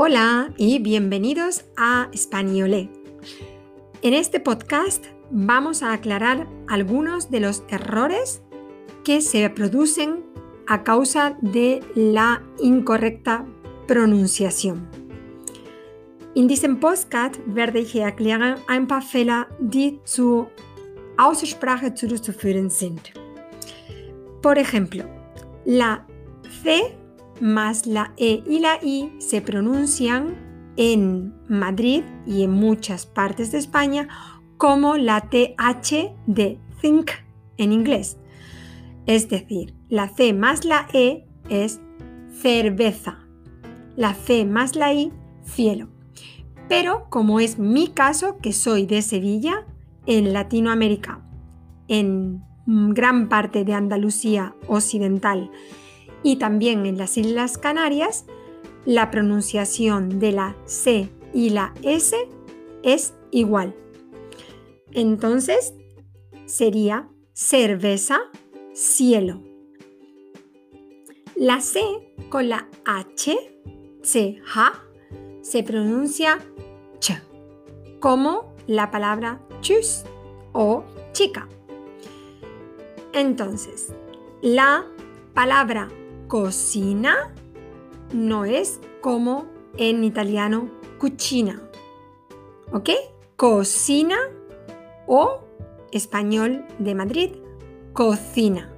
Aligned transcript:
Hola 0.00 0.52
y 0.56 0.78
bienvenidos 0.78 1.64
a 1.76 2.08
Españolé. 2.12 2.88
En 4.00 4.14
este 4.14 4.38
podcast 4.38 5.04
vamos 5.32 5.82
a 5.82 5.92
aclarar 5.92 6.46
algunos 6.68 7.32
de 7.32 7.40
los 7.40 7.64
errores 7.68 8.40
que 9.02 9.20
se 9.20 9.50
producen 9.50 10.22
a 10.68 10.84
causa 10.84 11.36
de 11.42 11.80
la 11.96 12.44
incorrecta 12.60 13.44
pronunciación. 13.88 14.88
In 16.36 16.46
diesem 16.46 16.78
Podcast 16.78 17.40
werde 17.48 17.80
ich 17.80 17.96
erklären 17.96 18.54
ein 18.68 18.86
paar 18.86 19.02
Fehler, 19.02 19.48
die 19.58 19.98
zur 20.04 20.48
Aussprache 21.16 21.92
zurückzuführen 21.92 22.70
sind. 22.70 23.12
Por 24.42 24.58
ejemplo, 24.58 25.02
la 25.64 26.06
C 26.62 26.96
más 27.40 27.86
la 27.86 28.12
E 28.16 28.42
y 28.46 28.60
la 28.60 28.78
I 28.82 29.12
se 29.18 29.40
pronuncian 29.40 30.36
en 30.76 31.34
Madrid 31.48 32.04
y 32.26 32.42
en 32.44 32.52
muchas 32.52 33.06
partes 33.06 33.52
de 33.52 33.58
España 33.58 34.08
como 34.56 34.96
la 34.96 35.22
TH 35.22 36.14
de 36.26 36.58
think 36.80 37.10
en 37.56 37.72
inglés. 37.72 38.18
Es 39.06 39.28
decir, 39.28 39.74
la 39.88 40.08
C 40.08 40.32
más 40.32 40.64
la 40.64 40.86
E 40.92 41.26
es 41.48 41.80
cerveza. 42.40 43.26
La 43.96 44.14
C 44.14 44.44
más 44.44 44.76
la 44.76 44.92
I, 44.92 45.12
cielo. 45.44 45.88
Pero 46.68 47.06
como 47.08 47.40
es 47.40 47.58
mi 47.58 47.88
caso, 47.88 48.38
que 48.38 48.52
soy 48.52 48.86
de 48.86 49.02
Sevilla, 49.02 49.66
en 50.06 50.32
Latinoamérica, 50.32 51.20
en 51.88 52.42
gran 52.66 53.28
parte 53.28 53.64
de 53.64 53.74
Andalucía 53.74 54.54
occidental 54.68 55.50
y 56.22 56.36
también 56.36 56.86
en 56.86 56.98
las 56.98 57.16
Islas 57.16 57.58
Canarias, 57.58 58.24
la 58.84 59.10
pronunciación 59.10 60.18
de 60.18 60.32
la 60.32 60.56
C 60.64 61.10
y 61.34 61.50
la 61.50 61.74
S 61.82 62.16
es 62.82 63.14
igual. 63.30 63.74
Entonces, 64.92 65.74
sería 66.46 67.08
cerveza, 67.34 68.18
cielo. 68.72 69.42
La 71.36 71.60
C 71.60 71.80
con 72.30 72.48
la 72.48 72.68
H, 72.84 73.36
C, 74.02 74.42
se 75.42 75.62
pronuncia 75.62 76.38
ch, 76.98 77.12
como 78.00 78.54
la 78.66 78.90
palabra 78.90 79.40
chus 79.60 80.04
o 80.52 80.84
chica. 81.12 81.48
Entonces, 83.12 83.92
la 84.42 84.86
palabra 85.34 85.88
cocina 86.28 87.34
no 88.12 88.44
es 88.44 88.80
como 89.00 89.46
en 89.76 90.04
italiano 90.04 90.70
cucina. 90.98 91.62
¿Ok? 92.72 92.90
Cocina 93.36 94.16
o 95.06 95.40
español 95.90 96.66
de 96.78 96.94
Madrid, 96.94 97.30
cocina. 97.94 98.70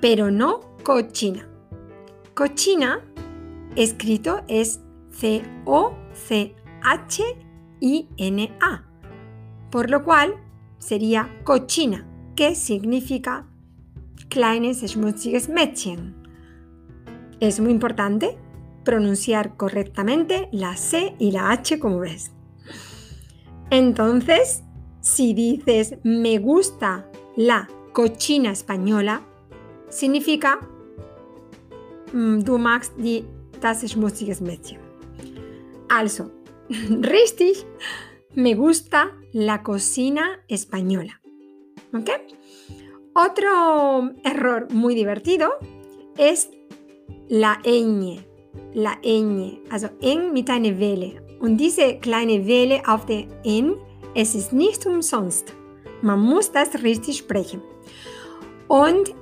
Pero 0.00 0.30
no 0.30 0.60
cochina. 0.84 1.48
Cochina 2.34 3.00
escrito 3.74 4.42
es 4.48 4.80
C-O-C-H-I-N-A. 5.10 5.64
Por 9.70 9.90
lo 9.90 10.04
cual 10.04 10.36
sería 10.78 11.28
cochina, 11.44 12.06
que 12.36 12.54
significa 12.54 13.48
kleines 14.28 14.82
schmutziges 14.82 15.48
Mädchen. 15.48 16.23
Es 17.44 17.60
muy 17.60 17.72
importante 17.72 18.38
pronunciar 18.86 19.58
correctamente 19.58 20.48
la 20.50 20.78
C 20.78 21.14
y 21.18 21.30
la 21.30 21.50
H 21.50 21.78
como 21.78 21.98
ves. 21.98 22.32
Entonces, 23.68 24.62
si 25.02 25.34
dices 25.34 25.98
me 26.04 26.38
gusta 26.38 27.06
la 27.36 27.68
cochina 27.92 28.50
española, 28.50 29.20
significa 29.90 30.58
mm, 32.14 32.38
du 32.38 32.56
magst 32.56 32.96
die 32.96 33.26
das 33.60 33.86
schmutziges 33.86 34.40
Mädchen. 34.40 34.78
Also, 35.90 36.30
richtig, 37.02 37.66
me 38.34 38.54
gusta 38.54 39.12
la 39.34 39.62
cocina 39.62 40.40
española. 40.48 41.20
¿Ok? 41.92 42.08
Otro 43.12 44.14
error 44.24 44.66
muy 44.72 44.94
divertido 44.94 45.50
es 46.16 46.48
la 47.28 47.58
ñ, 47.64 48.20
la 48.74 48.98
ñ, 49.02 49.60
also 49.70 49.88
eng 50.00 50.32
mit 50.32 50.50
einer 50.50 50.78
Welle. 50.78 51.22
Und 51.40 51.58
diese 51.58 51.98
kleine 51.98 52.46
Welle 52.46 52.82
auf 52.86 53.06
der 53.06 53.24
N, 53.44 53.76
es 54.14 54.34
ist 54.34 54.52
nicht 54.52 54.86
umsonst. 54.86 55.52
Man 56.02 56.20
muss 56.20 56.52
das 56.52 56.82
richtig 56.82 57.18
sprechen. 57.18 57.62
Und 58.68 59.14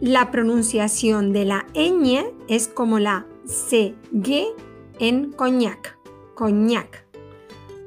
la 0.00 0.30
pronunciación 0.30 1.32
de 1.32 1.44
la 1.44 1.66
ñ 1.74 2.24
es 2.48 2.68
como 2.68 2.98
la 2.98 3.26
CG 3.46 4.54
en 4.98 5.32
coñac, 5.32 5.98
coñac. 6.34 7.06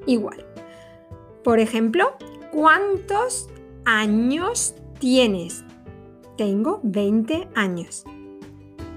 Igual. 0.05 0.45
Por 1.43 1.59
ejemplo, 1.59 2.13
¿cuántos 2.51 3.49
años 3.85 4.75
tienes? 4.99 5.63
Tengo 6.37 6.79
20 6.83 7.47
años. 7.55 8.05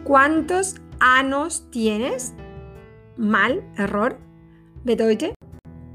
¿Cuántos 0.04 0.80
años 0.98 1.68
tienes? 1.70 2.34
Mal, 3.16 3.62
error. 3.76 4.18
Bedeutet 4.84 5.34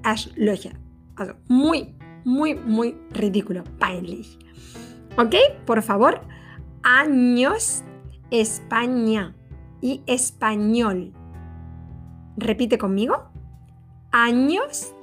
Arschlöcher. 0.04 0.80
Also, 1.18 1.36
muy, 1.50 1.96
muy, 2.24 2.56
muy 2.56 2.98
ridículo. 3.12 3.64
Peinlich. 3.80 4.40
¿Ok? 5.18 5.36
Por 5.66 5.82
favor. 5.82 6.22
Años, 6.84 7.84
España 8.32 9.36
y 9.82 10.04
español. 10.08 11.12
Repite 12.38 12.78
conmigo. 12.78 13.30
Años. 14.12 14.94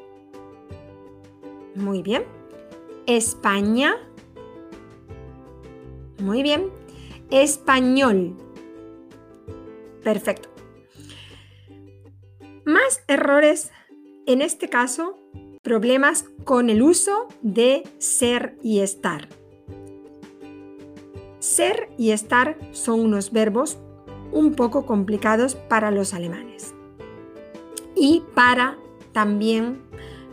Muy 1.74 2.02
bien. 2.02 2.24
España. 3.06 3.96
Muy 6.20 6.42
bien. 6.42 6.70
Español. 7.30 8.38
Perfecto. 10.04 10.50
Más 12.64 13.02
errores, 13.08 13.72
en 14.26 14.40
este 14.40 14.68
caso, 14.68 15.18
problemas 15.62 16.26
con 16.44 16.70
el 16.70 16.82
uso 16.82 17.26
de 17.42 17.82
ser 17.98 18.56
y 18.62 18.80
estar. 18.80 19.28
Ser 21.40 21.88
y 21.98 22.12
estar 22.12 22.56
son 22.72 23.00
unos 23.00 23.32
verbos 23.32 23.78
un 24.30 24.54
poco 24.54 24.86
complicados 24.86 25.54
para 25.54 25.90
los 25.90 26.14
alemanes 26.14 26.74
y 27.94 28.22
para 28.34 28.78
también 29.12 29.82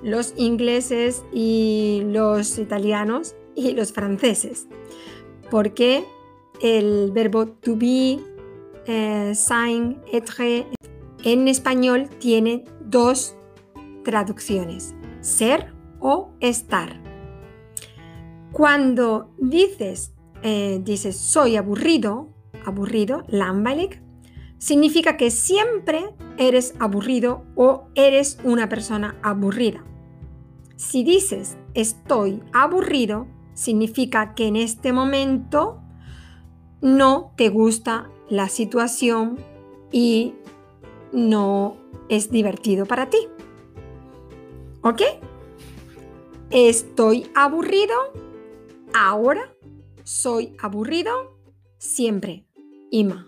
los 0.01 0.33
ingleses 0.37 1.23
y 1.31 2.01
los 2.05 2.57
italianos 2.57 3.35
y 3.55 3.71
los 3.71 3.91
franceses, 3.91 4.67
porque 5.49 6.03
el 6.61 7.11
verbo 7.11 7.47
to 7.47 7.75
be 7.75 8.19
eh, 8.87 9.33
en 11.23 11.47
español 11.47 12.09
tiene 12.19 12.63
dos 12.85 13.35
traducciones, 14.03 14.95
ser 15.21 15.73
o 15.99 16.31
estar. 16.39 16.99
Cuando 18.51 19.31
dices, 19.37 20.13
eh, 20.41 20.81
dices 20.83 21.17
soy 21.17 21.55
aburrido, 21.55 22.29
aburrido, 22.65 23.23
significa 24.57 25.17
que 25.17 25.31
siempre 25.31 26.13
eres 26.37 26.73
aburrido 26.79 27.43
o 27.55 27.87
eres 27.95 28.39
una 28.43 28.67
persona 28.67 29.17
aburrida. 29.23 29.83
Si 30.75 31.03
dices 31.03 31.57
estoy 31.73 32.41
aburrido, 32.53 33.27
significa 33.53 34.33
que 34.33 34.47
en 34.47 34.55
este 34.55 34.93
momento 34.93 35.81
no 36.81 37.33
te 37.37 37.49
gusta 37.49 38.09
la 38.31 38.47
situación 38.47 39.37
y 39.91 40.33
no 41.11 41.75
es 42.07 42.31
divertido 42.31 42.85
para 42.85 43.09
ti. 43.09 43.27
¿Ok? 44.81 45.01
Estoy 46.49 47.29
aburrido. 47.35 47.93
Ahora 48.93 49.53
soy 50.03 50.55
aburrido. 50.61 51.37
Siempre. 51.77 52.45
Ima. 52.89 53.27